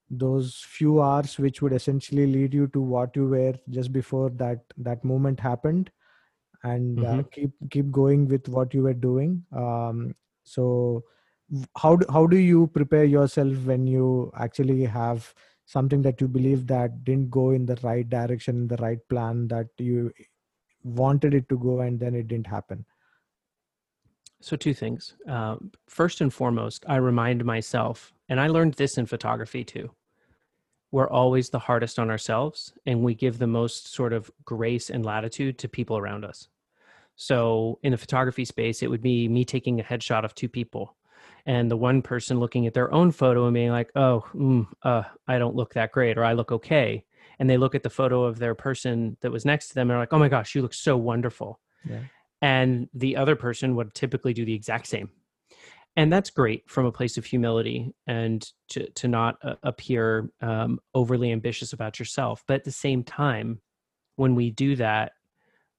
[0.10, 4.64] those few hours which would essentially lead you to what you were just before that
[4.76, 5.92] that moment happened
[6.64, 7.20] and uh, mm-hmm.
[7.20, 9.44] uh, keep keep going with what you were doing.
[9.52, 11.04] Um, so
[11.78, 15.34] how do, how do you prepare yourself when you actually have
[15.66, 19.68] something that you believe that didn't go in the right direction the right plan that
[19.78, 20.12] you
[20.84, 22.86] wanted it to go and then it didn't happen?
[24.42, 25.16] So two things.
[25.30, 29.92] Uh, first and foremost i remind myself and i learned this in photography too
[30.92, 35.06] we're always the hardest on ourselves and we give the most sort of grace and
[35.06, 36.50] latitude to people around us.
[37.16, 40.96] So in the photography space, it would be me taking a headshot of two people
[41.46, 45.04] and the one person looking at their own photo and being like, oh, mm, uh,
[45.28, 47.06] I don't look that great or I look okay.
[47.40, 49.96] And they look at the photo of their person that was next to them and
[49.96, 51.60] are like, oh my gosh, you look so wonderful.
[51.88, 52.02] Yeah.
[52.42, 55.10] And the other person would typically do the exact same
[55.96, 60.80] and that's great from a place of humility and to, to not uh, appear um,
[60.94, 62.44] overly ambitious about yourself.
[62.48, 63.60] But at the same time
[64.16, 65.14] when we do that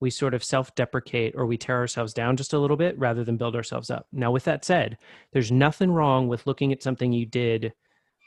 [0.02, 3.36] we sort of self-deprecate or we tear ourselves down just a little bit rather than
[3.36, 4.08] build ourselves up.
[4.10, 4.98] Now with that said
[5.32, 7.72] there's nothing wrong with looking at something you did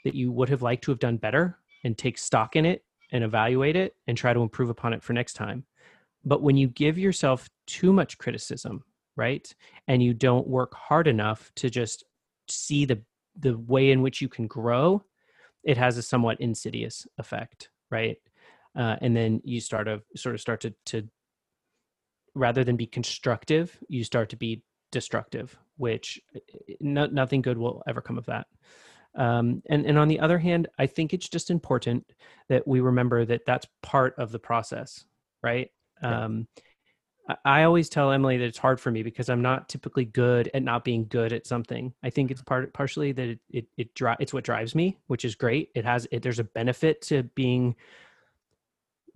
[0.02, 3.22] that you would have liked to have done better and take stock in it and
[3.22, 5.64] evaluate it and try to improve upon it for next time.
[6.24, 8.82] But when you give yourself too much criticism
[9.16, 9.52] right?
[9.88, 12.04] And you don't work hard enough to just
[12.48, 13.02] see the
[13.38, 15.02] the way in which you can grow
[15.62, 18.18] it has a somewhat insidious effect right?
[18.74, 21.08] Uh, and then you start to sort of start to to
[22.34, 26.20] rather than be constructive you start to be destructive which
[26.80, 28.46] no, nothing good will ever come of that.
[29.14, 32.04] Um, and and on the other hand i think it's just important
[32.48, 35.04] that we remember that that's part of the process
[35.46, 35.70] right?
[36.02, 36.48] Um,
[37.44, 40.62] I always tell Emily that it's hard for me because I'm not typically good at
[40.62, 41.92] not being good at something.
[42.02, 42.48] I think it's mm-hmm.
[42.48, 45.70] part partially that it it, it dri- it's what drives me, which is great.
[45.74, 47.74] It has it, there's a benefit to being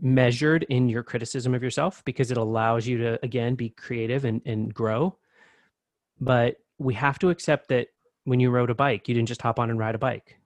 [0.01, 4.43] measured in your criticism of yourself because it allows you to again be creative and
[4.45, 5.17] and grow.
[6.21, 7.89] But we have to accept that
[8.25, 10.37] when you rode a bike, you didn't just hop on and ride a bike.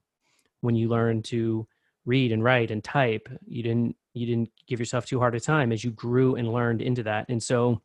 [0.60, 1.66] When you learn to
[2.04, 5.72] read and write and type, you didn't you didn't give yourself too hard a time
[5.72, 7.80] as you grew and learned into that and so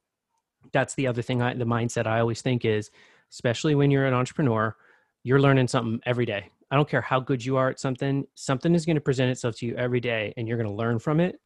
[0.71, 2.91] that's the other thing I, the mindset i always think is
[3.31, 4.75] especially when you're an entrepreneur
[5.23, 6.49] you're learning something every day.
[6.71, 9.55] I don't care how good you are at something something is going to present itself
[9.57, 11.39] to you every day and you're going to learn from it.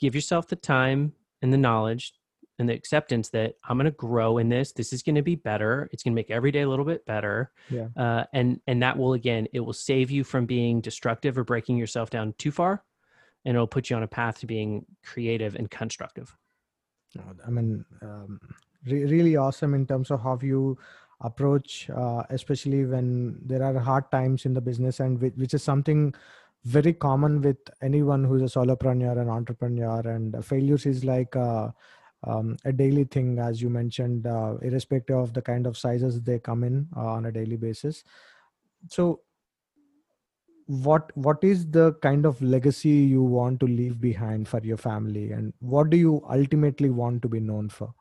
[0.00, 2.14] Give yourself the time and the knowledge
[2.58, 5.34] and the acceptance that i'm going to grow in this this is going to be
[5.34, 7.88] better it's going to make every day a little bit better yeah.
[7.96, 11.76] Uh, and and that will again it will save you from being destructive or breaking
[11.76, 12.82] yourself down too far
[13.44, 16.36] and it'll put you on a path to being creative and constructive.
[17.46, 18.40] I mean, um,
[18.86, 20.76] re- really awesome in terms of how you
[21.22, 25.62] approach, uh, especially when there are hard times in the business, and which, which is
[25.62, 26.14] something
[26.64, 30.00] very common with anyone who's a solopreneur and entrepreneur.
[30.00, 31.74] And failures is like a,
[32.24, 36.38] um, a daily thing, as you mentioned, uh, irrespective of the kind of sizes they
[36.38, 38.02] come in uh, on a daily basis.
[38.88, 39.20] So,
[40.66, 45.32] what what is the kind of legacy you want to leave behind for your family
[45.32, 47.94] and what do you ultimately want to be known for?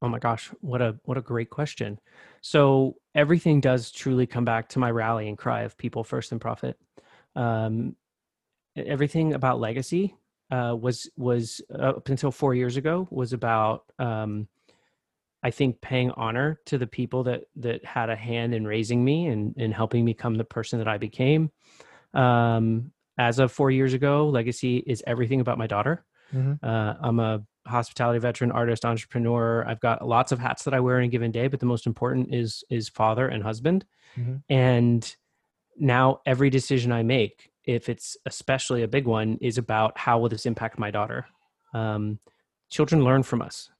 [0.00, 1.98] Oh my gosh what a what a great question.
[2.42, 6.78] So everything does truly come back to my rallying cry of people first and profit.
[7.34, 7.96] Um,
[8.76, 10.14] everything about legacy
[10.50, 14.48] uh, was was uh, up until four years ago was about um,
[15.42, 19.26] I think paying honor to the people that that had a hand in raising me
[19.26, 21.50] and and helping me become the person that I became.
[22.12, 26.04] Um, as of four years ago, legacy is everything about my daughter.
[26.34, 26.66] Mm-hmm.
[26.66, 29.64] Uh, I'm a hospitality veteran, artist, entrepreneur.
[29.66, 31.86] I've got lots of hats that I wear in a given day, but the most
[31.86, 33.84] important is is father and husband.
[34.18, 34.36] Mm-hmm.
[34.48, 35.16] And
[35.76, 40.28] now every decision I make, if it's especially a big one, is about how will
[40.28, 41.26] this impact my daughter.
[41.72, 42.18] Um,
[42.70, 43.70] children learn from us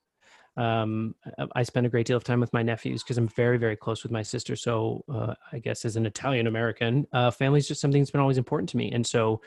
[0.57, 1.17] Um,
[1.55, 4.03] I spend a great deal of time with my nephews because I'm very, very close
[4.05, 4.55] with my sister.
[4.55, 8.21] So uh, I guess as an Italian American, uh, family is just something that's been
[8.21, 8.93] always important to me.
[8.93, 9.41] And so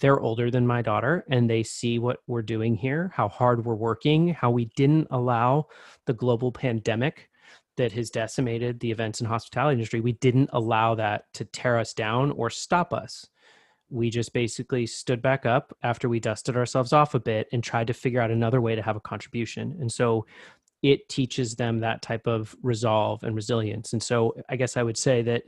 [0.00, 3.74] they're older than my daughter and they see what we're doing here, how hard we're
[3.74, 5.66] working, how we didn't allow
[6.06, 7.28] the global pandemic
[7.76, 10.00] that has decimated the events and hospitality industry.
[10.00, 13.26] We didn't allow that to tear us down or stop us.
[13.90, 17.86] We just basically stood back up after we dusted ourselves off a bit and tried
[17.88, 19.76] to figure out another way to have a contribution.
[19.80, 20.26] And so
[20.82, 23.92] it teaches them that type of resolve and resilience.
[23.92, 25.44] And so I guess I would say that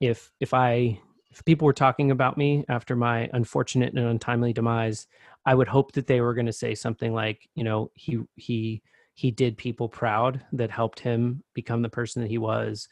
[0.00, 5.06] if if I if people were talking about me after my unfortunate and untimely demise,
[5.44, 8.82] I would hope that they were going to say something like, you know, he he
[9.14, 12.88] he did people proud that helped him become the person that he was.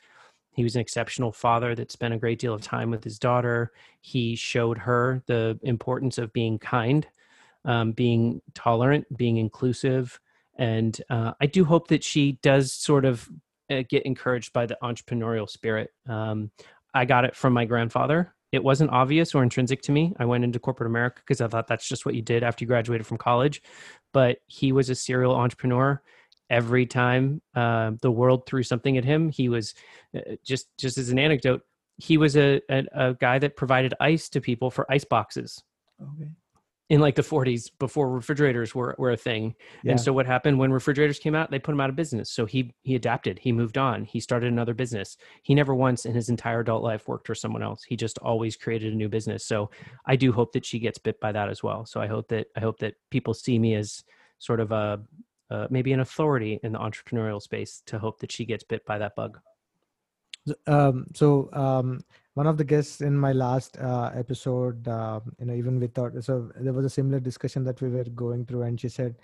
[0.57, 3.73] He was an exceptional father that spent a great deal of time with his daughter.
[4.01, 7.07] He showed her the importance of being kind,
[7.67, 10.19] um, being tolerant, being inclusive.
[10.57, 13.29] And uh, I do hope that she does sort of
[13.71, 15.93] uh, get encouraged by the entrepreneurial spirit.
[16.09, 16.51] Um,
[16.95, 18.33] I got it from my grandfather.
[18.51, 20.15] It wasn't obvious or intrinsic to me.
[20.19, 22.67] I went into corporate America because I thought that's just what you did after you
[22.67, 23.63] graduated from college.
[24.15, 26.01] But he was a serial entrepreneur.
[26.49, 29.75] Every time uh, the world threw something at him, he was
[30.17, 31.63] uh, just just as an anecdote.
[31.99, 35.63] He was a, a, a guy that provided ice to people for ice boxes.
[36.01, 36.29] Okay
[36.89, 39.93] in like the 40s before refrigerators were, were a thing yeah.
[39.93, 42.47] and so what happened when refrigerators came out they put him out of business so
[42.47, 46.29] he he adapted he moved on he started another business he never once in his
[46.29, 49.71] entire adult life worked for someone else he just always created a new business so
[50.07, 52.47] i do hope that she gets bit by that as well so i hope that
[52.57, 54.05] i hope that people see me as
[54.39, 55.01] sort of a
[55.51, 58.99] uh, maybe an authority in the entrepreneurial space to hope that she gets bit by
[58.99, 59.39] that bug
[60.67, 62.05] um, so um,
[62.35, 66.51] one of the guests in my last uh, episode, uh, you know, even without, so
[66.61, 69.17] there was a similar discussion that we were going through, and she said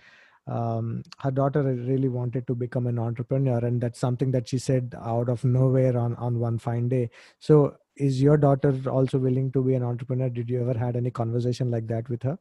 [0.47, 4.95] um, her daughter really wanted to become an entrepreneur, and that's something that she said
[5.01, 7.11] out of nowhere on on one fine day.
[7.39, 10.29] So, is your daughter also willing to be an entrepreneur?
[10.29, 12.39] Did you ever had any conversation like that with her?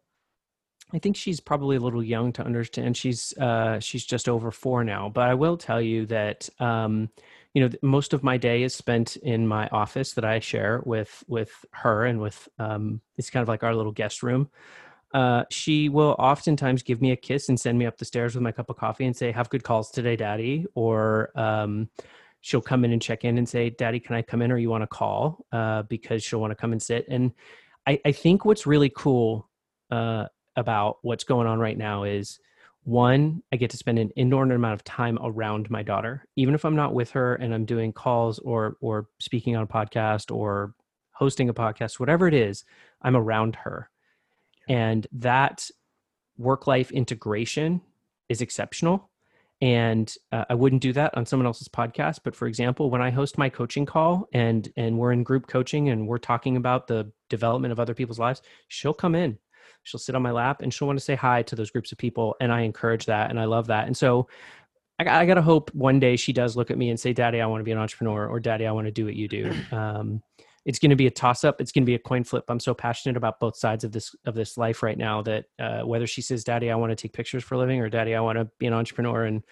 [0.93, 2.97] I think she's probably a little young to understand.
[2.97, 6.49] She's uh, she's just over four now, but I will tell you that.
[6.59, 7.09] Um,
[7.53, 11.23] you know most of my day is spent in my office that i share with
[11.27, 14.49] with her and with um it's kind of like our little guest room
[15.13, 18.41] uh, she will oftentimes give me a kiss and send me up the stairs with
[18.41, 21.89] my cup of coffee and say have good calls today daddy or um,
[22.39, 24.69] she'll come in and check in and say daddy can i come in or you
[24.69, 27.33] want to call uh, because she'll want to come and sit and
[27.87, 29.49] I, I think what's really cool
[29.89, 32.39] uh, about what's going on right now is
[32.83, 36.25] one i get to spend an inordinate amount of time around my daughter.
[36.35, 39.67] Even if i'm not with her and i'm doing calls or or speaking on a
[39.67, 40.73] podcast or
[41.11, 42.63] hosting a podcast whatever it is
[43.01, 43.89] i'm around her.
[44.67, 45.69] And that
[46.37, 47.81] work life integration
[48.29, 49.09] is exceptional.
[49.61, 53.11] And uh, i wouldn't do that on someone else's podcast but for example when i
[53.11, 57.11] host my coaching call and and we're in group coaching and we're talking about the
[57.29, 59.37] development of other people's lives she'll come in
[59.83, 61.97] she'll sit on my lap and she'll want to say hi to those groups of
[61.97, 64.27] people and i encourage that and i love that and so
[64.99, 67.45] i, I gotta hope one day she does look at me and say daddy i
[67.45, 69.51] want to be an entrepreneur or daddy i want to do what you do.
[69.71, 70.21] Um,
[70.63, 72.59] it's going to be a toss up it's going to be a coin flip i'm
[72.59, 76.05] so passionate about both sides of this of this life right now that uh, whether
[76.05, 78.37] she says daddy i want to take pictures for a living or daddy i want
[78.37, 79.43] to be an entrepreneur and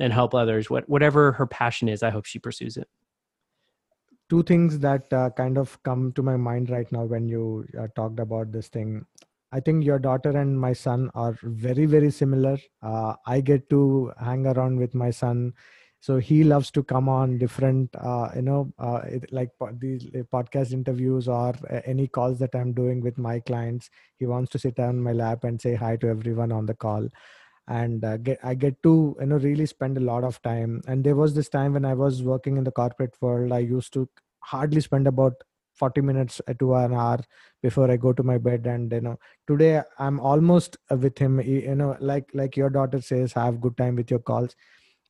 [0.00, 2.88] and help others what, whatever her passion is i hope she pursues it.
[4.30, 7.86] Two things that uh, kind of come to my mind right now when you uh,
[7.94, 9.04] talked about this thing
[9.54, 12.58] I think your daughter and my son are very, very similar.
[12.82, 15.54] Uh, I get to hang around with my son.
[16.00, 20.72] So he loves to come on different, uh, you know, uh, it, like these podcast
[20.72, 21.54] interviews or
[21.86, 23.88] any calls that I'm doing with my clients.
[24.18, 27.08] He wants to sit on my lap and say hi to everyone on the call
[27.68, 31.02] and uh, get i get to you know really spend a lot of time and
[31.02, 34.08] there was this time when i was working in the corporate world i used to
[34.40, 35.32] hardly spend about
[35.74, 37.18] 40 minutes to an hour
[37.62, 41.40] before i go to my bed and you know today i'm almost uh, with him
[41.40, 44.54] you know like like your daughter says have good time with your calls.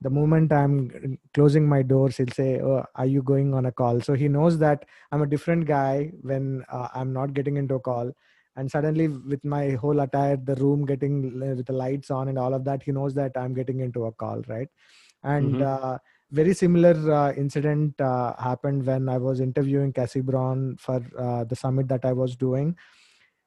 [0.01, 4.01] The moment i'm closing my doors he'll say oh, are you going on a call?
[4.01, 7.81] So he knows that i'm a different guy when uh, i'm not getting into a
[7.81, 8.13] call.
[8.57, 12.55] And suddenly with my whole attire the room getting with the lights on and all
[12.55, 14.69] of that he knows that i'm getting into a call right?
[15.23, 15.63] And mm-hmm.
[15.63, 15.99] uh,
[16.35, 21.55] very similar uh, incident uh, happened when I was interviewing Cassie Braun for uh, the
[21.55, 22.77] summit that I was doing.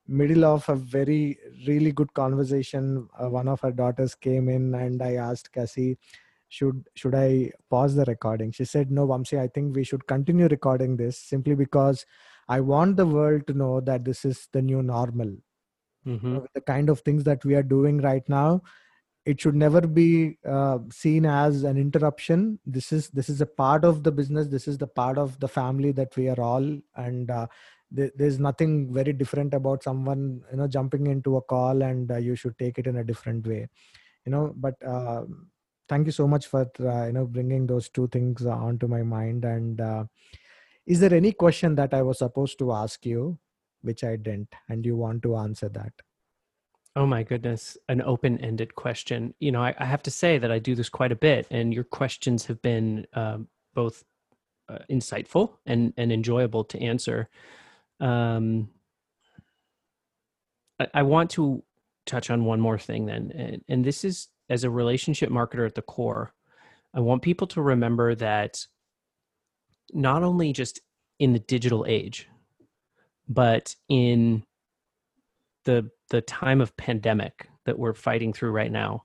[0.08, 5.02] Middle of a very really good conversation, uh, one of her daughters came in and
[5.02, 5.98] I asked Cassie,
[6.48, 9.38] "Should should I pause the recording?" She said, "No, Vamsi.
[9.38, 12.06] I think we should continue recording this simply because
[12.48, 15.36] I want the world to know that this is the new normal.
[16.08, 16.38] Mm-hmm.
[16.56, 18.62] the kind of things that we are doing right now."
[19.28, 22.60] It should never be uh, seen as an interruption.
[22.66, 24.48] This is this is a part of the business.
[24.48, 27.48] This is the part of the family that we are all and uh,
[27.96, 32.18] th- there's nothing very different about someone you know jumping into a call and uh,
[32.18, 33.68] you should take it in a different way
[34.26, 34.54] you know.
[34.56, 35.24] But uh,
[35.90, 39.46] thank you so much for uh, you know bringing those two things onto my mind.
[39.46, 40.06] And uh,
[40.86, 43.38] is there any question that i was supposed to ask you
[43.82, 45.94] which i didn't and you want to answer that
[46.98, 49.36] Oh my goodness, an open ended question.
[49.40, 51.72] You know, I, I, have to say that I do this quite a bit, and
[51.72, 54.04] your questions have been um, both
[54.68, 57.30] uh, insightful and, and enjoyable to answer.
[58.00, 58.70] Um,
[60.80, 61.64] I, I, want to
[62.08, 65.76] touch on one more thing then, and, and this is as a relationship marketer at
[65.76, 66.34] the core.
[66.96, 68.66] I want people to remember that
[69.94, 70.82] not only just
[71.20, 72.28] in the digital age,
[73.30, 74.44] but in
[75.66, 79.04] the the time of pandemic that we're fighting through right now,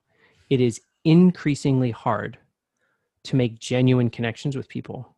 [0.51, 2.39] it is increasingly hard
[3.25, 5.17] to make genuine connections with people.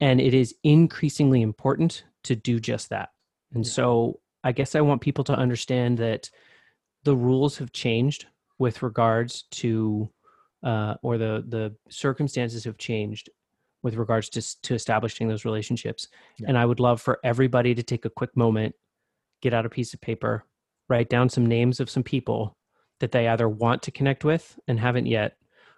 [0.00, 3.10] And it is increasingly important to do just that.
[3.54, 3.72] And yeah.
[3.72, 6.30] so I guess I want people to understand that
[7.04, 8.26] the rules have changed
[8.58, 10.10] with regards to
[10.62, 13.30] uh, or the the circumstances have changed
[13.82, 16.08] with regards to to establishing those relationships.
[16.38, 16.48] Yeah.
[16.48, 18.74] And I would love for everybody to take a quick moment,
[19.40, 20.44] get out a piece of paper,
[20.88, 22.52] write down some names of some people
[23.00, 25.36] that they either want to connect with and haven't yet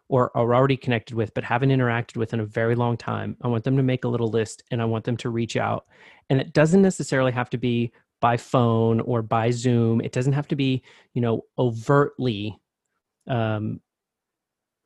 [0.09, 3.37] or are already connected with but haven't interacted with in a very long time.
[3.43, 5.87] I want them to make a little list and I want them to reach out.
[6.29, 10.01] And it doesn't necessarily have to be by phone or by Zoom.
[10.01, 10.83] It doesn't have to be,
[11.15, 12.61] you know, overtly
[13.29, 13.81] um,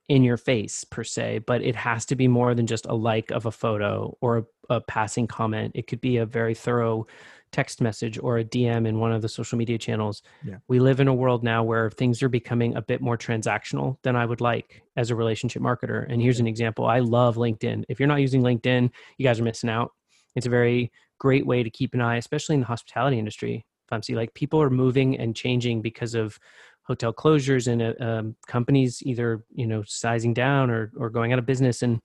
[0.09, 3.31] in your face per se, but it has to be more than just a like
[3.31, 5.73] of a photo or a, a passing comment.
[5.75, 7.07] It could be a very thorough
[7.55, 10.23] text message or a DM in one of the social media channels.
[10.45, 10.57] Yeah.
[10.67, 14.17] We live in a world now where things are becoming a bit more transactional than
[14.17, 16.05] I would like as a relationship marketer.
[16.09, 17.85] And here's an example I love LinkedIn.
[17.89, 19.93] If you're not using LinkedIn, you guys are missing out.
[20.35, 20.91] It's a very
[21.21, 23.65] great way to keep an eye, especially in the hospitality industry.
[23.89, 26.37] Fancy like people are moving and changing because of
[26.83, 31.39] hotel closures and uh, um, companies either you know sizing down or or going out
[31.39, 31.83] of business.
[31.83, 32.01] And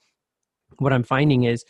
[0.78, 1.66] what I'm finding is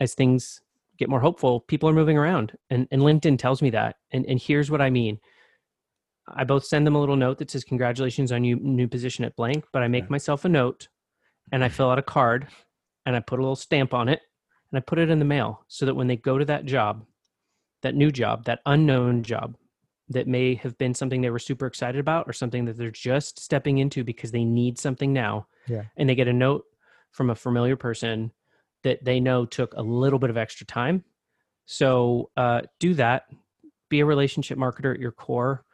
[0.00, 0.62] as things
[1.00, 2.56] get more hopeful, people are moving around.
[2.68, 3.96] And, and LinkedIn tells me that.
[4.12, 5.18] And, and here's what I mean.
[6.28, 9.34] I both send them a little note that says, Congratulations on your new position at
[9.34, 10.10] blank, but I make yeah.
[10.10, 10.88] myself a note
[11.50, 12.46] and I fill out a card
[13.04, 14.20] and I put a little stamp on it
[14.70, 17.04] and I put it in the mail so that when they go to that job,
[17.82, 19.56] that new job, that unknown job
[20.10, 23.40] that may have been something they were super excited about or something that they're just
[23.40, 25.46] stepping into because they need something now.
[25.66, 25.84] Yeah.
[25.96, 26.64] And they get a note
[27.10, 28.32] from a familiar person
[28.82, 31.04] that they know took a little bit of extra time.
[31.66, 33.24] So uh, do that.
[33.88, 35.64] Be a relationship marketer at your core.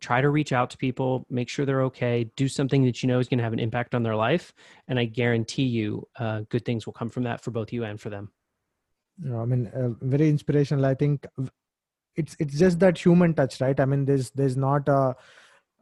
[0.00, 3.18] Try to reach out to people, make sure they're okay, do something that you know
[3.18, 4.52] is going to have an impact on their life.
[4.86, 8.00] And I guarantee you, uh, good things will come from that for both you and
[8.00, 8.30] for them.
[9.22, 10.86] You I mean, uh, very inspirational.
[10.86, 11.26] I think
[12.14, 13.78] it's it's just that human touch, right?
[13.78, 15.16] I mean, there's there's not a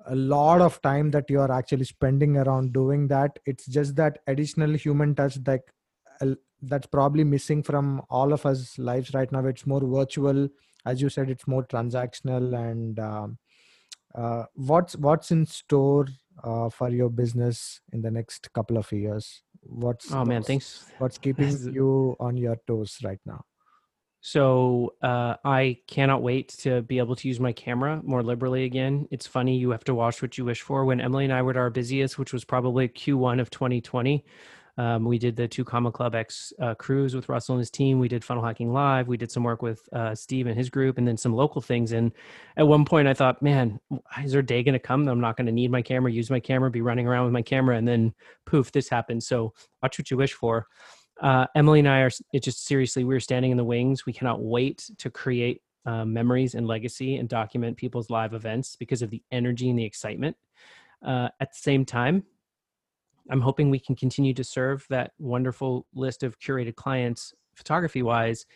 [0.06, 3.38] a lot of time that you are actually spending around doing that.
[3.44, 5.62] It's just that additional human touch, like
[6.62, 9.44] that's probably missing from all of us lives right now.
[9.46, 10.48] It's more virtual.
[10.84, 12.54] As you said it's more transactional.
[12.70, 13.38] And um,
[14.14, 16.06] uh, what's what's in store
[16.42, 19.42] uh, for your business in the next couple of years?
[19.62, 20.86] What's oh man thanks.
[20.98, 23.44] what's keeping you on your toes right now?
[24.20, 29.06] So uh, i cannot wait to be able to use my camera more liberally again.
[29.11, 30.84] It's funny you have to watch what you wish for.
[30.84, 34.24] When emily and i were at our busiest which was probably q1 of 2020
[34.78, 37.98] um, we did the two Comma Club X uh, cruise with Russell and his team.
[37.98, 39.08] We did Funnel Hacking Live.
[39.08, 41.90] We did some work with uh, Steve and his group, and then some local things.
[41.90, 42.12] And
[42.56, 43.80] at one point, I thought, man,
[44.22, 46.12] is there a day going to come that I'm not going to need my camera,
[46.12, 48.14] use my camera, be running around with my camera, and then
[48.46, 49.24] poof, this happened.
[49.24, 49.52] So
[49.82, 50.68] watch what you wish for.
[51.20, 52.10] Uh, Emily and I are
[52.40, 54.06] just seriously, we're standing in the wings.
[54.06, 59.02] We cannot wait to create uh, memories and legacy and document people's live events because
[59.02, 60.36] of the energy and the excitement.
[61.04, 62.22] Uh, at the same time,
[63.30, 68.46] I'm hoping we can continue to serve that wonderful list of curated clients photography wise.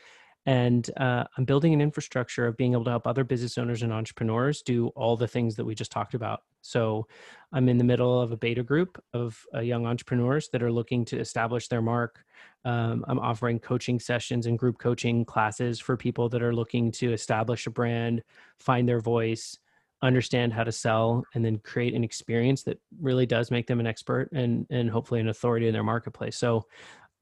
[0.44, 3.92] And uh, I'm building an infrastructure of being able to help other business owners and
[3.92, 6.42] entrepreneurs do all the things that we just talked about.
[6.62, 7.06] So
[7.52, 11.04] I'm in the middle of a beta group of uh, young entrepreneurs that are looking
[11.06, 12.24] to establish their mark.
[12.64, 17.12] Um, I'm offering coaching sessions and group coaching classes for people that are looking to
[17.12, 18.22] establish a brand,
[18.58, 19.58] find their voice,
[20.03, 23.86] understand how to sell and then create an experience that really does make them an
[23.86, 26.66] expert and and hopefully an authority in their marketplace so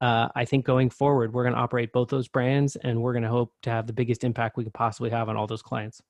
[0.01, 3.22] uh, i think going forward we're going to operate both those brands and we're going
[3.22, 6.03] to hope to have the biggest impact we could possibly have on all those clients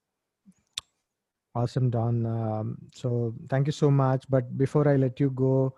[1.53, 2.27] Awesome, Don.
[2.27, 4.25] Um, so thank you so much.
[4.31, 5.75] But before I let you go,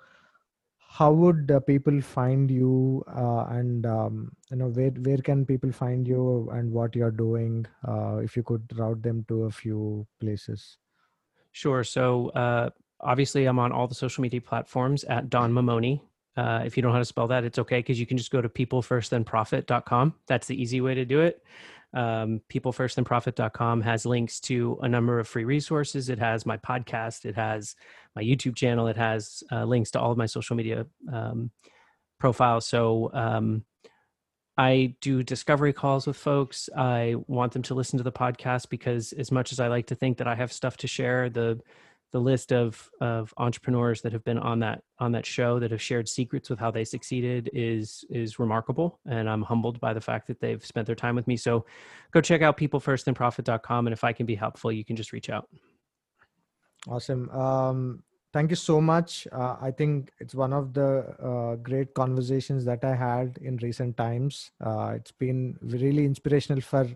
[0.93, 5.73] how would uh, people find you uh, and um, you know where where can people
[5.73, 10.07] find you and what you're doing uh, if you could route them to a few
[10.21, 10.77] places
[11.53, 16.01] sure so uh, obviously i'm on all the social media platforms at don mamoni
[16.37, 18.31] uh, if you don't know how to spell that it's okay because you can just
[18.31, 21.43] go to peoplefirstthenprofit.com that's the easy way to do it
[21.95, 26.09] um, peoplefirstthenprofit.com has links to a number of free resources.
[26.09, 27.77] It has my podcast, it has
[28.17, 31.51] my YouTube channel, it has uh, links to all of my social media um,
[32.19, 32.67] profiles.
[32.67, 33.65] So um,
[34.63, 36.69] I do discovery calls with folks.
[36.77, 39.97] I want them to listen to the podcast because, as much as I like to
[39.97, 41.61] think that I have stuff to share, the
[42.13, 45.83] the list of of entrepreneurs that have been on that on that show that have
[45.83, 49.01] shared secrets with how they succeeded is is remarkable.
[49.07, 51.37] And i'm humbled by the fact that they've spent their time with me.
[51.37, 51.65] So
[52.13, 55.49] go check out peoplefirstthenprofit.com and if i can be helpful you can just reach out.
[56.87, 57.31] Awesome.
[57.31, 58.03] Um,
[58.33, 59.27] thank you so much.
[59.33, 60.89] Uh, i think it's one of the
[61.31, 64.51] uh, great conversations that i had in recent times.
[64.61, 66.87] Uh, it's been really inspirational for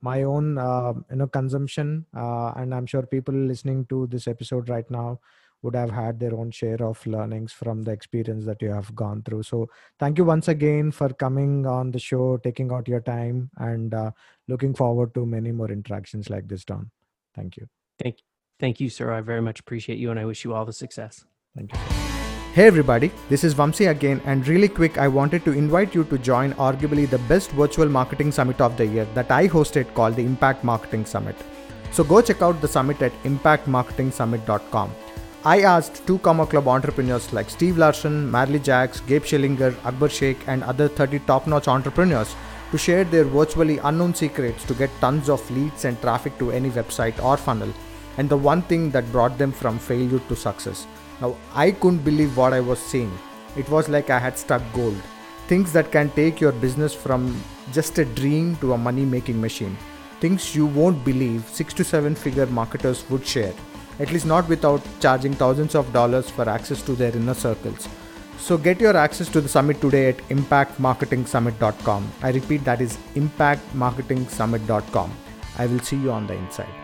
[0.00, 2.06] my own uh, you know consumption.
[2.16, 5.18] Uh, and i'm sure people listening to this episode right now
[5.62, 9.22] would have had their own share of learnings from the experience that you have gone
[9.22, 9.44] through.
[9.44, 9.68] So
[9.98, 14.10] thank you once again for coming on the show taking out your time and uh,
[14.48, 16.90] looking forward to many more interactions like this don.
[17.34, 17.68] Thank you.
[18.02, 18.18] Thank
[18.58, 19.12] thank you sir.
[19.12, 21.24] I very much appreciate you and i wish you all the success.
[21.56, 21.78] Thank you.
[22.54, 26.18] Hey everybody, this is Vamsi again, and really quick, I wanted to invite you to
[26.18, 30.22] join arguably the best virtual marketing summit of the year that I hosted called the
[30.22, 31.34] Impact Marketing Summit.
[31.92, 34.94] So go check out the summit at impactmarketingsummit.com.
[35.46, 40.46] I asked two Comma Club entrepreneurs like Steve Larsen, Marley Jacks, Gabe Schillinger, Akbar Sheikh,
[40.46, 42.36] and other 30 top notch entrepreneurs
[42.70, 46.68] to share their virtually unknown secrets to get tons of leads and traffic to any
[46.68, 47.72] website or funnel,
[48.16, 50.86] and the one thing that brought them from failure to success.
[51.20, 53.12] Now, I couldn't believe what I was seeing.
[53.56, 55.00] It was like I had struck gold.
[55.46, 57.40] Things that can take your business from
[57.72, 59.76] just a dream to a money making machine.
[60.20, 63.52] Things you won't believe six to seven figure marketers would share,
[63.98, 67.88] at least not without charging thousands of dollars for access to their inner circles.
[68.38, 72.12] So get your access to the summit today at impactmarketingsummit.com.
[72.22, 75.12] I repeat, that is impactmarketingsummit.com.
[75.58, 76.81] I will see you on the inside.